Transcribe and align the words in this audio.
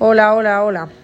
Hola, 0.00 0.32
hola, 0.32 0.62
hola. 0.62 0.98